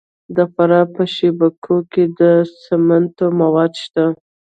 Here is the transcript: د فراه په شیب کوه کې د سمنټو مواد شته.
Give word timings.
د 0.35 0.37
فراه 0.53 0.85
په 0.93 1.03
شیب 1.13 1.39
کوه 1.63 1.81
کې 1.91 2.03
د 2.19 2.21
سمنټو 2.63 3.27
مواد 3.41 3.71
شته. 3.83 4.05